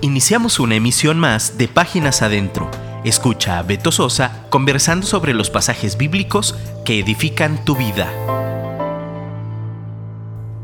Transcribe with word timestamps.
Iniciamos 0.00 0.60
una 0.60 0.76
emisión 0.76 1.18
más 1.18 1.58
de 1.58 1.66
Páginas 1.66 2.22
Adentro. 2.22 2.70
Escucha 3.04 3.58
a 3.58 3.64
Beto 3.64 3.90
Sosa 3.90 4.46
conversando 4.48 5.04
sobre 5.04 5.34
los 5.34 5.50
pasajes 5.50 5.98
bíblicos 5.98 6.54
que 6.84 7.00
edifican 7.00 7.64
tu 7.64 7.74
vida. 7.74 8.06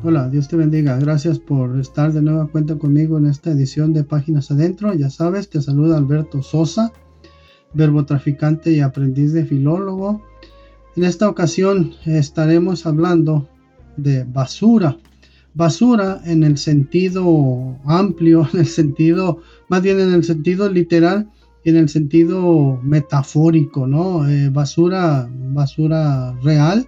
Hola, 0.04 0.28
Dios 0.28 0.46
te 0.46 0.54
bendiga. 0.54 0.96
Gracias 0.98 1.40
por 1.40 1.80
estar 1.80 2.12
de 2.12 2.22
nueva 2.22 2.46
cuenta 2.46 2.78
conmigo 2.78 3.18
en 3.18 3.26
esta 3.26 3.50
edición 3.50 3.92
de 3.92 4.04
Páginas 4.04 4.52
Adentro. 4.52 4.94
Ya 4.94 5.10
sabes, 5.10 5.50
te 5.50 5.60
saluda 5.60 5.96
Alberto 5.96 6.40
Sosa, 6.40 6.92
verbo 7.72 8.04
traficante 8.04 8.70
y 8.70 8.78
aprendiz 8.78 9.32
de 9.32 9.44
filólogo. 9.44 10.22
En 10.94 11.02
esta 11.02 11.28
ocasión 11.28 11.92
estaremos 12.04 12.86
hablando 12.86 13.48
de 13.96 14.22
basura 14.22 14.96
basura 15.54 16.20
en 16.24 16.42
el 16.42 16.58
sentido 16.58 17.78
amplio, 17.84 18.46
en 18.52 18.60
el 18.60 18.66
sentido, 18.66 19.38
más 19.68 19.82
bien 19.82 20.00
en 20.00 20.12
el 20.12 20.24
sentido 20.24 20.70
literal 20.70 21.28
y 21.64 21.70
en 21.70 21.76
el 21.76 21.88
sentido 21.88 22.78
metafórico, 22.82 23.86
¿no? 23.86 24.28
Eh, 24.28 24.50
basura, 24.50 25.28
basura 25.30 26.36
real, 26.42 26.86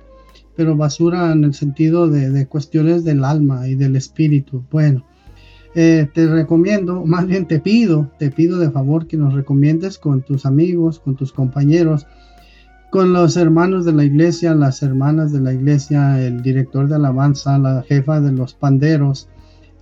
pero 0.54 0.76
basura 0.76 1.32
en 1.32 1.44
el 1.44 1.54
sentido 1.54 2.08
de, 2.08 2.46
cuestiones 2.46 3.04
del 3.04 3.24
alma 3.24 3.68
y 3.68 3.74
del 3.74 3.96
espíritu. 3.96 4.64
Bueno, 4.70 5.04
eh, 5.74 6.08
te 6.12 6.26
recomiendo, 6.26 7.04
más 7.06 7.26
bien 7.26 7.46
te 7.46 7.60
pido, 7.60 8.10
te 8.18 8.30
pido 8.30 8.58
de 8.58 8.70
favor 8.70 9.06
que 9.06 9.16
nos 9.16 9.32
recomiendes 9.32 9.98
con 9.98 10.22
tus 10.22 10.44
amigos, 10.44 10.98
con 10.98 11.16
tus 11.16 11.32
compañeros, 11.32 12.06
con 12.90 13.12
los 13.12 13.36
hermanos 13.36 13.84
de 13.84 13.92
la 13.92 14.04
iglesia, 14.04 14.54
las 14.54 14.82
hermanas 14.82 15.32
de 15.32 15.40
la 15.40 15.52
iglesia, 15.52 16.20
el 16.24 16.42
director 16.42 16.88
de 16.88 16.96
alabanza, 16.96 17.58
la 17.58 17.82
jefa 17.82 18.20
de 18.20 18.32
los 18.32 18.54
panderos, 18.54 19.28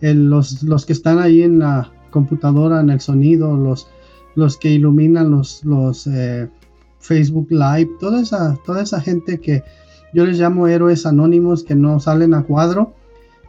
los, 0.01 0.63
los, 0.63 0.87
que 0.87 0.93
están 0.93 1.19
ahí 1.19 1.43
en 1.43 1.61
la 1.61 1.91
computadora, 2.11 2.81
en 2.81 2.91
el 2.91 3.01
sonido, 3.01 3.57
los, 3.57 3.89
los 4.35 4.57
que 4.57 4.71
iluminan 4.71 5.31
los, 5.31 5.65
los 5.65 6.07
eh, 6.07 6.49
Facebook 6.99 7.49
Live, 7.51 7.91
toda 8.01 8.23
esa, 8.23 8.59
toda 8.65 8.83
esa 8.83 9.01
gente 9.01 9.39
que 9.39 9.63
yo 10.13 10.25
les 10.25 10.39
llamo 10.39 10.69
héroes 10.69 11.07
anónimos 11.07 11.65
que 11.65 11.75
no 11.75 12.01
salen 12.01 12.35
a 12.35 12.43
cuadro, 12.43 12.95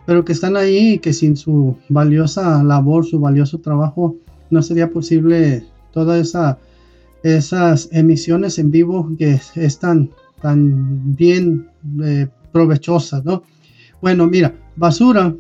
pero 0.05 0.25
que 0.25 0.33
están 0.33 0.55
ahí 0.57 0.94
y 0.94 0.99
que 0.99 1.13
sin 1.13 1.38
su 1.38 1.77
valiosa 1.89 2.63
labor, 2.63 3.05
su 3.05 3.19
valioso 3.19 3.59
trabajo, 3.59 4.16
no 4.49 4.61
sería 4.61 4.89
posible 4.89 5.66
toda 5.91 6.19
esa 6.19 6.59
esas 7.25 7.89
emisiones 7.91 8.59
en 8.59 8.69
vivo 8.69 9.09
que 9.17 9.39
están 9.55 10.11
tan 10.43 11.15
bien 11.15 11.67
eh, 12.03 12.27
provechosas, 12.51 13.25
¿no? 13.25 13.41
Bueno, 13.99 14.27
mira, 14.27 14.53
basura, 14.75 15.35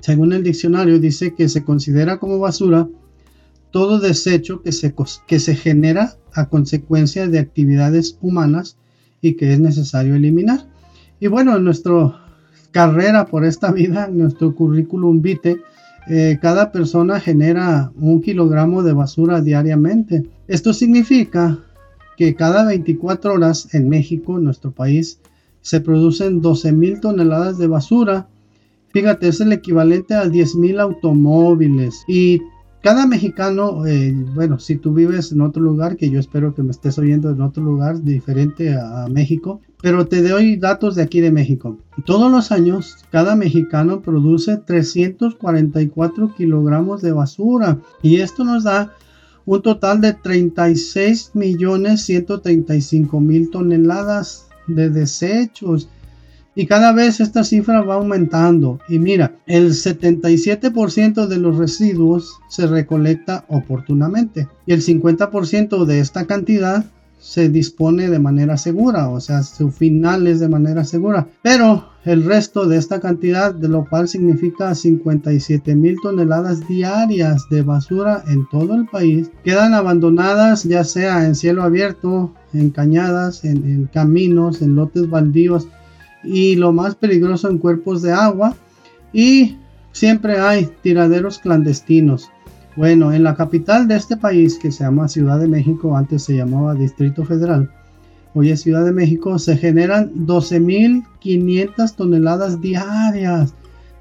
según 0.00 0.32
el 0.32 0.42
diccionario, 0.42 0.98
dice 0.98 1.32
que 1.32 1.48
se 1.48 1.62
considera 1.62 2.18
como 2.18 2.40
basura 2.40 2.88
todo 3.70 4.00
desecho 4.00 4.62
que 4.62 4.72
se, 4.72 4.94
que 5.28 5.38
se 5.38 5.54
genera 5.54 6.16
a 6.34 6.48
consecuencia 6.48 7.28
de 7.28 7.38
actividades 7.38 8.18
humanas 8.20 8.76
y 9.20 9.34
que 9.34 9.52
es 9.52 9.60
necesario 9.60 10.16
eliminar. 10.16 10.66
Y 11.20 11.28
bueno, 11.28 11.56
en 11.56 11.62
nuestra 11.62 12.20
carrera 12.72 13.26
por 13.26 13.44
esta 13.44 13.70
vida, 13.70 14.08
nuestro 14.08 14.56
currículum 14.56 15.22
vitae, 15.22 15.60
eh, 16.08 16.38
cada 16.40 16.70
persona 16.70 17.18
genera 17.20 17.90
un 17.96 18.22
kilogramo 18.22 18.82
de 18.82 18.92
basura 18.92 19.40
diariamente. 19.40 20.24
Esto 20.46 20.72
significa 20.72 21.58
que 22.16 22.34
cada 22.34 22.64
24 22.64 23.34
horas 23.34 23.74
en 23.74 23.88
México, 23.88 24.38
nuestro 24.38 24.70
país, 24.70 25.18
se 25.60 25.80
producen 25.80 26.40
12 26.40 26.72
mil 26.72 27.00
toneladas 27.00 27.58
de 27.58 27.66
basura. 27.66 28.28
Fíjate, 28.88 29.28
es 29.28 29.40
el 29.40 29.52
equivalente 29.52 30.14
a 30.14 30.28
10 30.28 30.54
mil 30.54 30.78
automóviles. 30.78 32.04
Y 32.06 32.40
cada 32.86 33.04
mexicano, 33.04 33.84
eh, 33.84 34.14
bueno, 34.32 34.60
si 34.60 34.76
tú 34.76 34.94
vives 34.94 35.32
en 35.32 35.40
otro 35.40 35.60
lugar, 35.60 35.96
que 35.96 36.08
yo 36.08 36.20
espero 36.20 36.54
que 36.54 36.62
me 36.62 36.70
estés 36.70 36.96
oyendo 37.00 37.30
en 37.30 37.40
otro 37.40 37.60
lugar 37.64 38.00
diferente 38.00 38.76
a, 38.76 39.08
México, 39.08 39.60
pero 39.82 40.06
te 40.06 40.22
doy 40.22 40.54
datos 40.54 40.94
de 40.94 41.02
aquí 41.02 41.20
de 41.20 41.32
México. 41.32 41.78
Todos 42.04 42.30
los 42.30 42.52
años, 42.52 42.98
cada 43.10 43.34
mexicano 43.34 44.02
produce 44.02 44.58
344 44.58 46.32
kilogramos 46.36 47.02
de 47.02 47.10
basura 47.10 47.78
y 48.02 48.20
esto 48.20 48.44
nos 48.44 48.62
da 48.62 48.94
un 49.46 49.62
total 49.62 50.00
de 50.00 50.12
36 50.12 51.32
millones 51.34 52.02
135 52.02 53.20
mil 53.20 53.50
toneladas 53.50 54.46
de 54.68 54.90
desechos 54.90 55.88
y 56.56 56.66
cada 56.66 56.92
vez 56.92 57.20
esta 57.20 57.44
cifra 57.44 57.82
va 57.82 57.94
aumentando. 57.94 58.80
Y 58.88 58.98
mira, 58.98 59.36
el 59.46 59.70
77% 59.72 61.26
de 61.26 61.36
los 61.36 61.56
residuos 61.58 62.40
se 62.48 62.66
recolecta 62.66 63.44
oportunamente 63.48 64.48
y 64.66 64.72
el 64.72 64.82
50% 64.82 65.84
de 65.84 66.00
esta 66.00 66.26
cantidad 66.26 66.84
se 67.18 67.48
dispone 67.48 68.08
de 68.08 68.18
manera 68.18 68.56
segura, 68.56 69.08
o 69.08 69.20
sea, 69.20 69.42
su 69.42 69.70
final 69.70 70.26
es 70.26 70.38
de 70.38 70.48
manera 70.48 70.84
segura. 70.84 71.26
Pero 71.42 71.88
el 72.04 72.24
resto 72.24 72.66
de 72.66 72.76
esta 72.76 73.00
cantidad, 73.00 73.52
de 73.52 73.68
lo 73.68 73.84
cual 73.88 74.06
significa 74.06 74.74
57 74.74 75.74
mil 75.74 75.96
toneladas 76.00 76.68
diarias 76.68 77.46
de 77.50 77.62
basura 77.62 78.22
en 78.28 78.46
todo 78.48 78.74
el 78.76 78.86
país, 78.86 79.30
quedan 79.42 79.74
abandonadas 79.74 80.64
ya 80.64 80.84
sea 80.84 81.26
en 81.26 81.34
cielo 81.34 81.64
abierto, 81.64 82.32
en 82.52 82.70
cañadas, 82.70 83.44
en, 83.44 83.88
caminos, 83.92 84.62
en 84.62 84.76
lotes 84.76 85.10
baldíos 85.10 85.66
y 86.26 86.56
lo 86.56 86.72
más 86.72 86.94
peligroso 86.94 87.48
en 87.48 87.58
cuerpos 87.58 88.02
de 88.02 88.12
agua 88.12 88.54
y 89.12 89.56
siempre 89.92 90.38
hay 90.38 90.68
tiraderos 90.82 91.38
clandestinos. 91.38 92.30
Bueno, 92.76 93.12
en 93.12 93.22
la 93.22 93.34
capital 93.34 93.88
de 93.88 93.96
este 93.96 94.16
país 94.16 94.58
que 94.58 94.70
se 94.70 94.84
llama 94.84 95.08
Ciudad 95.08 95.40
de 95.40 95.48
México, 95.48 95.96
antes 95.96 96.24
se 96.24 96.36
llamaba 96.36 96.74
Distrito 96.74 97.24
Federal, 97.24 97.70
hoy 98.34 98.50
es 98.50 98.60
Ciudad 98.60 98.84
de 98.84 98.92
México, 98.92 99.38
se 99.38 99.56
generan 99.56 100.12
12.500 100.26 101.94
toneladas 101.94 102.60
diarias 102.60 103.54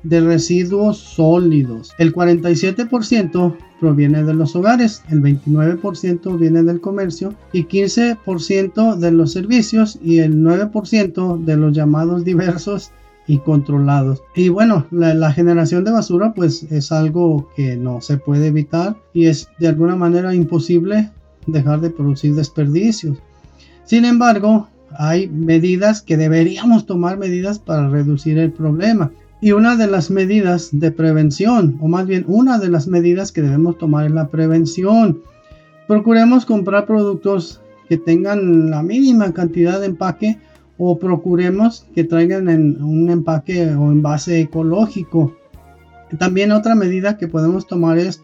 de 0.06 0.22
residuos 0.22 0.98
sólidos. 0.98 1.94
El 1.98 2.14
47% 2.14 3.56
proviene 3.80 4.24
de 4.24 4.34
los 4.34 4.56
hogares, 4.56 5.04
el 5.10 5.22
29% 5.22 6.38
viene 6.38 6.64
del 6.64 6.80
comercio 6.80 7.34
y 7.52 7.66
15% 7.66 8.96
de 8.96 9.12
los 9.12 9.32
servicios 9.32 10.00
y 10.02 10.20
el 10.20 10.38
9% 10.38 11.44
de 11.44 11.58
los 11.58 11.76
llamados 11.76 12.24
diversos 12.24 12.92
y 13.28 13.40
controlados. 13.40 14.22
Y 14.36 14.50
bueno, 14.50 14.86
la, 14.92 15.32
generación 15.32 15.84
de 15.84 15.92
basura 15.92 16.34
pues 16.34 16.64
es 16.64 16.92
algo 16.92 17.50
que 17.56 17.76
no 17.76 18.00
se 18.02 18.18
puede 18.18 18.48
evitar 18.48 18.96
y 19.14 19.26
es 19.26 19.50
de 19.60 19.68
alguna 19.68 19.96
manera 19.96 20.36
imposible 20.36 21.10
dejar 21.48 21.82
de 21.82 21.90
producir 21.90 22.36
desperdicios. 22.36 23.18
Sin 23.86 24.06
embargo, 24.06 24.68
hay 24.98 25.28
medidas 25.28 26.04
que 26.04 26.18
deberíamos 26.18 26.86
tomar 26.86 27.18
medidas 27.18 27.58
para 27.58 27.90
reducir 27.90 28.38
el 28.38 28.52
problema. 28.52 29.12
Y 29.46 29.52
una 29.52 29.76
de 29.76 29.86
las 29.86 30.10
medidas 30.10 30.70
de 30.72 30.90
prevención, 30.90 31.78
o 31.80 31.88
más 31.88 32.08
bien 32.08 32.26
una 32.28 32.58
de 32.58 32.68
las 32.68 32.88
medidas 32.88 33.32
que 33.32 33.44
debemos 33.44 33.78
tomar 33.78 34.08
es 34.08 34.12
la 34.12 34.30
prevención. 34.30 35.22
Procuremos 35.88 36.48
comprar 36.48 36.88
productos 36.88 37.62
que 37.88 37.98
tengan 37.98 38.72
la 38.72 38.82
mínima 38.82 39.32
cantidad 39.34 39.80
de 39.80 39.86
empaque 39.86 40.40
o 40.80 40.98
procuremos 40.98 41.86
que 41.94 42.04
traigan 42.04 42.50
en 42.50 42.82
un 42.82 43.08
empaque 43.12 43.70
o 43.76 43.92
envase 43.92 44.42
ecológico. 44.42 45.36
También 46.18 46.52
otra 46.52 46.74
medida 46.74 47.20
que 47.20 47.28
podemos 47.28 47.68
tomar 47.68 48.00
es 48.00 48.24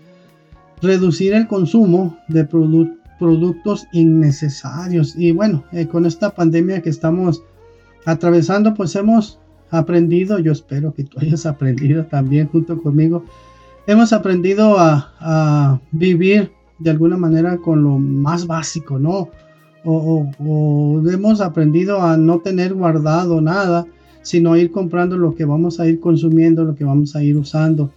reducir 0.81 1.33
el 1.33 1.47
consumo 1.47 2.17
de 2.29 2.45
productos 3.19 3.85
innecesarios. 3.91 5.15
Y 5.15 5.33
bueno, 5.33 5.65
eh, 5.71 5.85
con 5.85 6.07
esta 6.07 6.31
pandemia 6.31 6.81
que 6.81 6.89
estamos 6.89 7.43
atravesando, 8.07 8.73
pues 8.73 8.95
hemos 8.95 9.39
aprendido, 9.71 10.37
yo 10.39 10.51
espero 10.51 10.93
que 10.93 11.05
tú 11.05 11.17
hayas 11.19 11.45
aprendido 11.45 12.05
también 12.05 12.47
junto 12.47 12.77
conmigo, 12.77 13.23
hemos 13.87 14.13
aprendido 14.13 14.75
a, 14.77 15.79
vivir 15.91 16.51
de 16.79 16.89
alguna 16.89 17.17
manera 17.17 17.57
con 17.57 17.83
lo 17.83 17.97
más 17.97 18.45
básico, 18.45 18.99
¿no? 18.99 19.29
O, 19.83 21.01
hemos 21.09 21.41
aprendido 21.41 22.01
a 22.01 22.17
no 22.17 22.39
tener 22.39 22.73
guardado 22.73 23.41
nada, 23.41 23.85
sino 24.21 24.55
ir 24.55 24.71
comprando 24.71 25.17
lo 25.17 25.33
que 25.33 25.45
vamos 25.45 25.79
a 25.79 25.87
ir 25.87 25.99
consumiendo, 25.99 26.63
lo 26.63 26.75
que 26.75 26.83
vamos 26.83 27.15
a 27.15 27.23
ir 27.23 27.37
usando. 27.37 27.91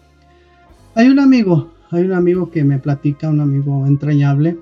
Hay 0.95 1.09
un 1.09 1.19
amigo, 1.19 1.73
hay 1.91 2.05
un 2.05 2.13
amigo 2.13 2.51
que 2.51 2.65
me 2.65 2.79
platica, 2.79 3.29
un 3.29 3.41
amigo 3.41 3.87
entrañable. 3.87 4.57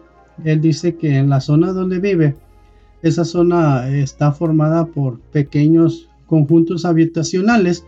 Él 0.44 0.60
dice 0.60 0.96
que 0.96 1.18
en 1.18 1.28
la 1.28 1.40
zona 1.40 1.72
donde 1.72 2.00
vive, 2.00 2.34
esa 3.02 3.24
zona 3.24 3.88
está 3.88 4.32
formada 4.32 4.86
por 4.86 5.20
pequeños 5.20 6.08
conjuntos 6.32 6.86
habitacionales. 6.86 7.84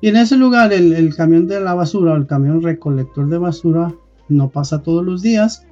Y 0.00 0.08
en 0.08 0.16
ese 0.16 0.38
lugar 0.38 0.72
el, 0.72 1.14
camión 1.14 1.46
de 1.46 1.60
la 1.60 1.74
basura 1.74 2.14
o 2.14 2.16
el 2.16 2.26
camión 2.26 2.62
recolector 2.62 3.28
de 3.28 3.36
basura 3.36 3.92
no 4.30 4.48
pasa 4.48 4.80
todos 4.80 5.04
los 5.04 5.20
días 5.20 5.66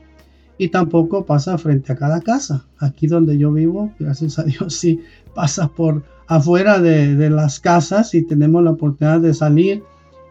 y 0.58 0.68
tampoco 0.68 1.24
pasa 1.24 1.56
frente 1.56 1.90
a 1.90 1.96
cada 1.96 2.20
casa. 2.20 2.66
Aquí 2.78 3.06
donde 3.06 3.38
yo 3.38 3.50
vivo, 3.54 3.90
gracias 3.98 4.38
a 4.38 4.42
Dios, 4.42 4.74
sí 4.80 5.00
pasa 5.34 5.68
por 5.68 6.02
afuera 6.26 6.78
de, 6.78 7.30
las 7.30 7.58
casas 7.58 8.14
y 8.14 8.20
tenemos 8.20 8.62
la 8.62 8.72
oportunidad 8.72 9.20
de 9.20 9.32
salir 9.32 9.82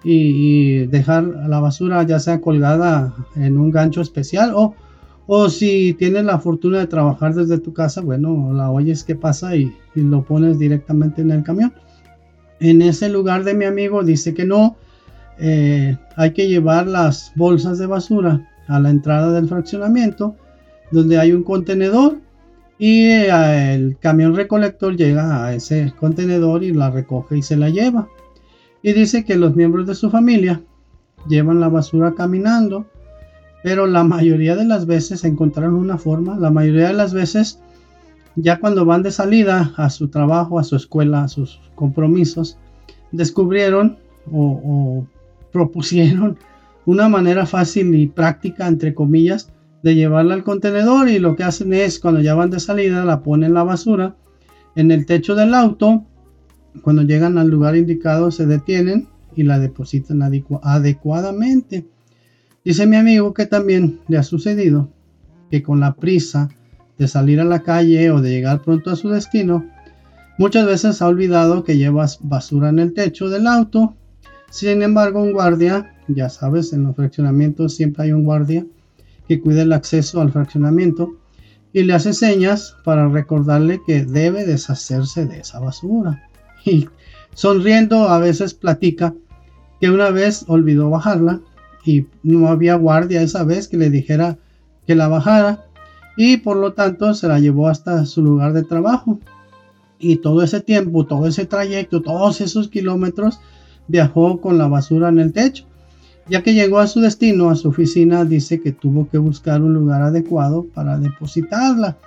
y, 0.04 0.86
dejar 0.86 1.24
la 1.24 1.60
basura 1.60 2.04
ya 2.04 2.20
sea 2.20 2.40
colgada 2.40 3.16
en 3.36 3.58
un 3.58 3.72
gancho 3.72 4.02
especial 4.02 4.52
o, 4.54 4.76
o 5.28 5.50
si 5.50 5.94
tienes 5.94 6.24
la 6.24 6.40
fortuna 6.40 6.80
de 6.80 6.88
trabajar 6.88 7.36
desde 7.36 7.60
tu 7.60 7.74
casa, 7.74 8.02
bueno, 8.02 8.52
la 8.54 8.72
oyes 8.72 9.04
que 9.04 9.16
pasa 9.16 9.56
y, 9.56 9.76
lo 9.94 10.24
pones 10.24 10.58
directamente 10.58 11.22
en 11.22 11.32
el 11.32 11.44
camión. 11.44 11.74
En 12.60 12.82
ese 12.82 13.10
lugar 13.10 13.44
de 13.44 13.54
mi 13.54 13.66
amigo 13.66 14.04
dice 14.04 14.34
que 14.34 14.46
no, 14.46 14.78
eh, 15.40 15.98
hay 16.16 16.34
que 16.34 16.48
llevar 16.48 16.88
las 16.88 17.32
bolsas 17.36 17.78
de 17.78 17.88
basura 17.88 18.50
a 18.68 18.80
la 18.80 18.90
entrada 18.90 19.34
del 19.34 19.48
fraccionamiento 19.48 20.36
donde 20.92 21.18
hay 21.18 21.34
un 21.34 21.44
contenedor 21.44 22.20
y 22.80 23.06
eh, 23.06 23.74
el 23.74 23.98
camión 23.98 24.36
recolector 24.36 24.96
llega 24.96 25.46
a 25.46 25.54
ese 25.54 25.94
contenedor 26.00 26.64
y 26.64 26.74
la 26.74 26.90
recoge 26.90 27.38
y 27.38 27.42
se 27.42 27.58
la 27.58 27.70
lleva. 27.70 28.08
Y 28.82 28.94
dice 28.94 29.26
que 29.26 29.36
los 29.36 29.56
miembros 29.56 29.88
de 29.88 29.96
su 29.96 30.10
familia 30.10 30.62
llevan 31.28 31.60
la 31.60 31.70
basura 31.70 32.14
caminando, 32.14 32.86
pero 33.68 33.86
la 33.86 34.06
mayoría 34.06 34.56
de 34.56 34.64
las 34.64 34.86
veces 34.86 35.26
encontraron 35.26 35.74
una 35.74 35.98
forma, 35.98 36.40
la 36.40 36.52
mayoría 36.52 36.88
de 36.88 36.94
las 36.94 37.14
veces 37.14 37.60
ya 38.38 38.62
cuando 38.62 38.86
van 38.86 39.04
de 39.04 39.12
salida 39.12 39.74
a 39.76 39.90
su 39.90 40.08
trabajo, 40.08 40.58
a 40.58 40.64
su 40.64 40.78
escuela, 40.78 41.24
a 41.24 41.28
sus 41.28 41.60
compromisos, 41.76 42.58
descubrieron 43.12 43.98
o, 44.32 45.06
propusieron 45.52 46.38
una 46.86 47.10
manera 47.10 47.46
fácil 47.46 47.94
y 47.94 48.08
práctica, 48.08 48.70
entre 48.70 48.94
comillas, 48.94 49.52
de 49.84 49.96
llevarla 49.96 50.36
al 50.36 50.46
contenedor 50.46 51.10
y 51.10 51.20
lo 51.20 51.36
que 51.36 51.44
hacen 51.44 51.74
es 51.74 52.00
cuando 52.00 52.22
ya 52.22 52.36
van 52.36 52.52
de 52.52 52.62
salida 52.62 53.04
la 53.04 53.22
ponen 53.22 53.54
la 53.54 53.64
basura 53.64 54.16
en 54.78 54.92
el 54.92 55.06
techo 55.06 55.36
del 55.36 55.54
auto. 55.54 56.06
Cuando 56.84 57.02
llegan 57.02 57.38
al 57.38 57.50
lugar 57.50 57.76
indicado 57.76 58.32
se 58.32 58.46
detienen 58.46 59.10
y 59.36 59.44
la 59.44 59.60
depositan 59.60 60.22
adecuadamente. 60.64 61.86
Dice 62.68 62.86
mi 62.86 62.98
amigo 62.98 63.34
que 63.34 63.46
también 63.46 64.02
le 64.10 64.18
ha 64.18 64.24
sucedido 64.24 64.90
que 65.50 65.64
con 65.64 65.80
la 65.80 65.96
prisa 65.96 66.50
de 66.98 67.08
salir 67.08 67.40
a 67.40 67.46
la 67.46 67.64
calle 67.64 68.12
o 68.12 68.20
de 68.20 68.30
llegar 68.30 68.62
pronto 68.62 68.90
a 68.90 68.98
su 68.98 69.08
destino, 69.08 69.66
muchas 70.38 70.66
veces 70.66 71.02
ha 71.02 71.08
olvidado 71.08 71.64
que 71.64 71.78
llevas 71.78 72.20
basura 72.22 72.68
en 72.68 72.80
el 72.80 72.94
techo 72.94 73.30
del 73.30 73.48
auto. 73.48 73.96
Sin 74.50 74.82
embargo, 74.82 75.22
un 75.24 75.32
guardia, 75.32 75.96
ya 76.10 76.28
sabes, 76.28 76.74
en 76.74 76.84
los 76.84 76.98
fraccionamientos 76.98 77.74
siempre 77.74 78.04
hay 78.04 78.12
un 78.12 78.26
guardia, 78.26 78.66
que 79.30 79.40
cuida 79.40 79.62
el 79.62 79.72
acceso 79.72 80.20
al 80.20 80.34
fraccionamiento 80.34 81.16
y 81.72 81.84
le 81.84 81.94
hace 81.94 82.12
señas 82.12 82.76
para 82.84 83.08
recordarle 83.08 83.80
que 83.88 84.04
debe 84.04 84.46
deshacerse 84.46 85.26
de 85.26 85.40
esa 85.40 85.62
basura. 85.62 86.22
Y 86.66 86.90
sonriendo 87.34 88.10
a 88.10 88.20
veces 88.20 88.54
platica 88.54 89.16
que 89.80 89.90
una 89.90 90.10
vez 90.10 90.44
olvidó 90.50 90.90
bajarla 90.90 91.40
y 91.88 92.08
no 92.24 92.48
había 92.48 92.76
guardia 92.76 93.22
esa 93.22 93.44
vez 93.44 93.68
que 93.68 93.78
le 93.78 93.90
dijera 93.90 94.38
que 94.86 94.96
la 94.96 95.08
bajara 95.08 95.66
y 96.16 96.38
por 96.38 96.58
lo 96.58 96.74
tanto 96.74 97.14
se 97.14 97.28
la 97.28 97.40
llevó 97.40 97.68
hasta 97.68 98.06
su 98.06 98.22
lugar 98.22 98.54
de 98.54 98.64
trabajo. 98.64 99.20
Y 100.00 100.18
todo 100.18 100.44
ese 100.44 100.62
tiempo, 100.62 101.06
todo 101.06 101.28
ese 101.28 101.46
trayecto, 101.46 102.02
todos 102.02 102.42
esos 102.42 102.70
kilómetros 102.70 103.40
viajó 103.88 104.42
con 104.42 104.58
la 104.58 104.68
basura 104.68 105.10
en 105.10 105.20
el 105.20 105.34
techo 105.34 105.66
ya 106.30 106.44
que 106.44 106.54
llegó 106.54 106.80
a 106.80 106.88
su 106.88 107.00
destino, 107.00 107.50
a 107.50 107.56
su 107.56 107.70
oficina, 107.70 108.26
dice 108.26 108.62
que 108.62 108.72
tuvo 108.72 109.08
que 109.10 109.18
buscar 109.18 109.62
un 109.62 109.74
lugar 109.74 110.02
adecuado 110.02 110.66
para 110.74 110.98
depositarla. 110.98 111.98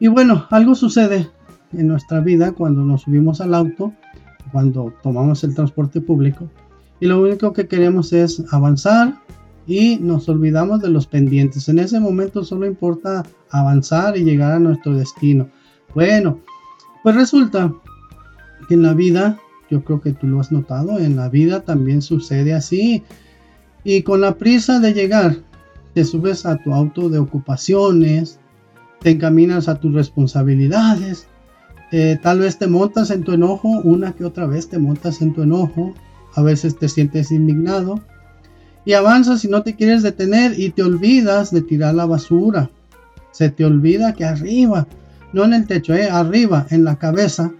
Y 0.00 0.08
bueno, 0.08 0.46
algo 0.50 0.74
sucede 0.74 1.28
en 1.72 1.86
nuestra 1.86 2.20
vida 2.20 2.52
cuando 2.52 2.82
nos 2.82 3.02
subimos 3.02 3.40
al 3.40 3.54
auto, 3.54 3.92
cuando 4.50 4.92
tomamos 5.02 5.44
el 5.44 5.54
transporte 5.54 6.00
público, 6.00 6.48
y 7.04 7.06
lo 7.06 7.20
único 7.20 7.52
que 7.52 7.68
queremos 7.68 8.14
es 8.14 8.42
avanzar 8.50 9.20
y 9.66 9.98
nos 9.98 10.26
olvidamos 10.30 10.80
de 10.80 10.88
los 10.88 11.06
pendientes. 11.06 11.68
En 11.68 11.78
ese 11.78 12.00
momento 12.00 12.42
solo 12.44 12.64
importa 12.64 13.24
avanzar 13.50 14.16
y 14.16 14.24
llegar 14.24 14.52
a 14.52 14.58
nuestro 14.58 14.94
destino. 14.96 15.50
Bueno, 15.94 16.40
pues 17.02 17.14
resulta 17.14 17.74
que 18.66 18.72
en 18.72 18.82
la 18.84 18.94
vida, 18.94 19.38
yo 19.70 19.84
creo 19.84 20.00
que 20.00 20.14
tú 20.14 20.26
lo 20.26 20.40
has 20.40 20.50
notado, 20.50 20.98
en 20.98 21.14
la 21.14 21.28
vida 21.28 21.60
también 21.60 22.00
sucede 22.00 22.54
así. 22.54 23.02
Y 23.84 24.00
con 24.00 24.22
la 24.22 24.38
prisa 24.38 24.80
de 24.80 24.94
llegar, 24.94 25.36
te 25.92 26.06
subes 26.06 26.46
a 26.46 26.56
tu 26.56 26.72
auto 26.72 27.10
de 27.10 27.18
ocupaciones, 27.18 28.40
te 29.00 29.10
encaminas 29.10 29.68
a 29.68 29.74
tus 29.74 29.92
responsabilidades, 29.92 31.28
eh, 31.92 32.18
tal 32.22 32.38
vez 32.38 32.56
te 32.56 32.66
montas 32.66 33.10
en 33.10 33.24
tu 33.24 33.32
enojo, 33.32 33.68
una 33.68 34.12
que 34.12 34.24
otra 34.24 34.46
vez 34.46 34.70
te 34.70 34.78
montas 34.78 35.20
en 35.20 35.34
tu 35.34 35.42
enojo, 35.42 35.92
a 36.34 36.42
veces 36.42 36.76
te 36.76 36.88
sientes 36.88 37.30
indignado 37.30 38.00
y 38.84 38.92
avanzas 38.92 39.44
y 39.44 39.48
no 39.48 39.62
te 39.62 39.74
quieres 39.74 40.02
detener 40.02 40.58
y 40.58 40.70
te 40.70 40.82
olvidas 40.82 41.50
de 41.50 41.62
tirar 41.62 41.94
la 41.94 42.06
basura. 42.06 42.70
Se 43.30 43.48
te 43.48 43.64
olvida 43.64 44.14
que 44.14 44.24
arriba, 44.24 44.86
no 45.32 45.44
en 45.44 45.54
el 45.54 45.66
techo, 45.66 45.94
eh, 45.94 46.08
arriba, 46.10 46.66
en 46.70 46.84
la 46.84 46.96
cabeza, 46.96 47.52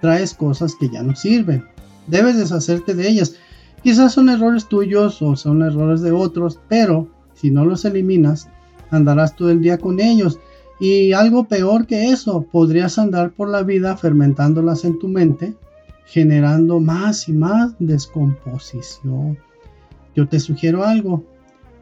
traes 0.00 0.34
cosas 0.34 0.74
que 0.74 0.88
ya 0.88 1.02
no 1.02 1.14
sirven. 1.14 1.64
Debes 2.06 2.36
deshacerte 2.36 2.94
de 2.94 3.08
ellas. 3.08 3.36
Quizás 3.82 4.12
son 4.12 4.28
errores 4.28 4.66
tuyos 4.66 5.22
o 5.22 5.36
son 5.36 5.62
errores 5.62 6.00
de 6.00 6.12
otros, 6.12 6.58
pero 6.68 7.08
si 7.34 7.50
no 7.50 7.64
los 7.64 7.84
eliminas, 7.84 8.48
andarás 8.90 9.36
todo 9.36 9.50
el 9.50 9.60
día 9.60 9.78
con 9.78 10.00
ellos. 10.00 10.38
Y 10.80 11.12
algo 11.12 11.44
peor 11.44 11.86
que 11.86 12.10
eso, 12.10 12.46
podrías 12.50 12.98
andar 12.98 13.32
por 13.32 13.48
la 13.48 13.62
vida 13.62 13.96
fermentándolas 13.96 14.84
en 14.84 14.98
tu 14.98 15.08
mente, 15.08 15.54
generando 16.10 16.78
más 16.78 17.28
y 17.28 17.32
más 17.32 17.74
descomposición. 17.78 19.38
Yo 20.14 20.28
te 20.28 20.38
sugiero 20.38 20.84
algo. 20.84 21.24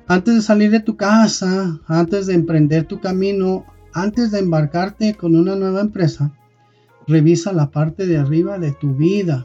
Antes 0.06 0.36
de 0.36 0.42
salir 0.42 0.70
de 0.70 0.80
tu 0.80 0.96
casa, 0.96 1.80
antes 1.86 2.26
de 2.26 2.34
emprender 2.34 2.84
tu 2.84 3.00
camino, 3.00 3.64
antes 3.92 4.30
de 4.30 4.38
embarcarte 4.38 5.14
con 5.14 5.34
una 5.34 5.56
nueva 5.56 5.80
empresa, 5.80 6.32
revisa 7.06 7.52
la 7.52 7.70
parte 7.70 8.06
de 8.06 8.19
arriba 8.19 8.58
de 8.58 8.72
tu 8.72 8.94
vida 8.94 9.44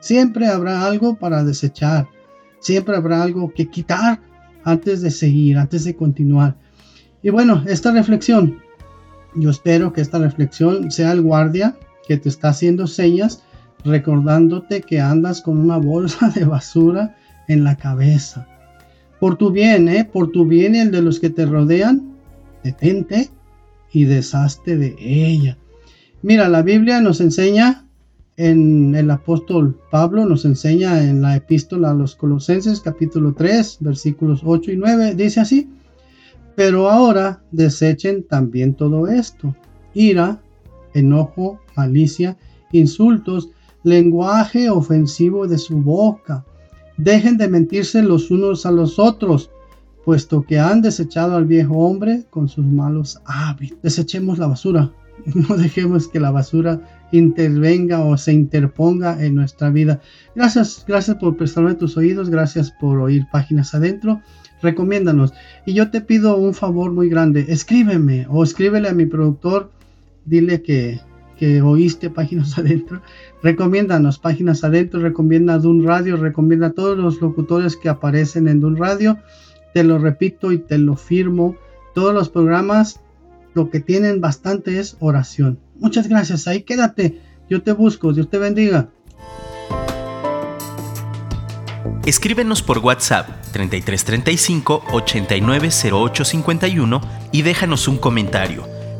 Siempre 0.00 0.46
habrá 0.48 0.86
algo 0.86 1.14
para 1.14 1.44
desechar. 1.44 2.08
Siempre 2.58 2.96
habrá 2.96 3.22
algo 3.22 3.52
que 3.54 3.68
quitar 3.68 4.20
antes 4.64 5.02
de 5.02 5.10
seguir, 5.10 5.58
antes 5.58 5.84
de 5.84 5.94
continuar. 5.94 6.56
Y 7.22 7.30
bueno, 7.30 7.62
esta 7.66 7.92
reflexión, 7.92 8.60
yo 9.34 9.50
espero 9.50 9.92
que 9.92 10.00
esta 10.00 10.18
reflexión 10.18 10.90
sea 10.90 11.12
el 11.12 11.20
guardia 11.20 11.76
que 12.08 12.16
te 12.16 12.30
está 12.30 12.48
haciendo 12.48 12.86
señas, 12.86 13.42
recordándote 13.84 14.82
que 14.82 15.00
andas 15.00 15.40
con 15.42 15.58
una 15.58 15.76
bolsa 15.76 16.30
de 16.30 16.44
basura 16.44 17.16
en 17.48 17.64
la 17.64 17.76
cabeza. 17.76 18.46
Por 19.18 19.36
tu 19.36 19.50
bien, 19.50 19.88
¿eh? 19.88 20.04
por 20.04 20.30
tu 20.30 20.46
bien 20.46 20.74
y 20.74 20.78
el 20.78 20.90
de 20.90 21.02
los 21.02 21.20
que 21.20 21.30
te 21.30 21.46
rodean, 21.46 22.14
detente 22.64 23.30
y 23.92 24.04
deshazte 24.04 24.76
de 24.76 24.96
ella. 24.98 25.58
Mira, 26.22 26.48
la 26.48 26.62
Biblia 26.62 27.00
nos 27.00 27.20
enseña 27.20 27.84
en 28.40 28.94
el 28.94 29.10
apóstol 29.10 29.78
Pablo 29.90 30.24
nos 30.24 30.46
enseña 30.46 31.04
en 31.04 31.20
la 31.20 31.36
epístola 31.36 31.90
a 31.90 31.94
los 31.94 32.14
Colosenses 32.14 32.80
capítulo 32.80 33.34
3 33.34 33.78
versículos 33.80 34.40
8 34.42 34.72
y 34.72 34.76
9, 34.78 35.14
dice 35.14 35.40
así, 35.40 35.68
pero 36.56 36.88
ahora 36.88 37.42
desechen 37.50 38.22
también 38.22 38.72
todo 38.72 39.08
esto, 39.08 39.54
ira, 39.92 40.40
enojo, 40.94 41.60
malicia, 41.76 42.38
insultos, 42.72 43.50
lenguaje 43.82 44.70
ofensivo 44.70 45.46
de 45.46 45.58
su 45.58 45.78
boca. 45.78 46.44
Dejen 46.96 47.38
de 47.38 47.48
mentirse 47.48 48.02
los 48.02 48.30
unos 48.30 48.66
a 48.66 48.70
los 48.70 48.98
otros, 48.98 49.50
puesto 50.04 50.42
que 50.42 50.58
han 50.58 50.82
desechado 50.82 51.36
al 51.36 51.46
viejo 51.46 51.78
hombre 51.78 52.24
con 52.30 52.48
sus 52.48 52.64
malos 52.64 53.20
hábitos. 53.24 53.80
Desechemos 53.82 54.38
la 54.38 54.48
basura, 54.48 54.92
no 55.34 55.56
dejemos 55.56 56.08
que 56.08 56.20
la 56.20 56.30
basura 56.30 56.80
intervenga 57.12 58.04
o 58.04 58.16
se 58.16 58.32
interponga 58.32 59.22
en 59.24 59.34
nuestra 59.34 59.70
vida. 59.70 60.00
Gracias, 60.34 60.84
gracias 60.86 61.16
por 61.16 61.36
prestarme 61.36 61.74
tus 61.74 61.96
oídos, 61.96 62.30
gracias 62.30 62.70
por 62.70 63.00
oír 63.00 63.26
páginas 63.32 63.74
adentro. 63.74 64.20
Recomiéndanos. 64.62 65.32
Y 65.64 65.72
yo 65.72 65.90
te 65.90 66.00
pido 66.00 66.36
un 66.36 66.54
favor 66.54 66.92
muy 66.92 67.08
grande, 67.08 67.46
escríbeme 67.48 68.26
o 68.28 68.44
escríbele 68.44 68.88
a 68.88 68.94
mi 68.94 69.06
productor, 69.06 69.70
dile 70.26 70.62
que, 70.62 71.00
que 71.40 71.60
oíste 71.62 72.10
páginas 72.10 72.58
adentro. 72.58 73.00
Recomiéndanos 73.42 74.18
páginas 74.18 74.62
adentro, 74.62 75.00
recomienda 75.00 75.56
Dun 75.58 75.84
Radio, 75.84 76.18
recomienda 76.18 76.66
a 76.68 76.72
todos 76.72 76.98
los 76.98 77.22
locutores 77.22 77.76
que 77.76 77.88
aparecen 77.88 78.46
en 78.46 78.60
Dun 78.60 78.76
Radio. 78.76 79.16
Te 79.72 79.82
lo 79.82 79.98
repito 79.98 80.52
y 80.52 80.58
te 80.58 80.76
lo 80.76 80.96
firmo. 80.96 81.56
Todos 81.94 82.12
los 82.14 82.28
programas 82.28 83.00
lo 83.54 83.70
que 83.70 83.80
tienen 83.80 84.20
bastante 84.20 84.78
es 84.78 84.98
oración. 85.00 85.58
Muchas 85.76 86.08
gracias, 86.08 86.46
ahí 86.46 86.62
quédate. 86.62 87.22
Yo 87.48 87.62
te 87.62 87.72
busco, 87.72 88.12
Dios 88.12 88.28
te 88.28 88.36
bendiga. 88.38 88.90
Escríbenos 92.04 92.62
por 92.62 92.78
WhatsApp 92.78 93.28
3335 93.52 94.84
890851 94.92 97.00
y 97.32 97.42
déjanos 97.42 97.88
un 97.88 97.98
comentario. 97.98 98.79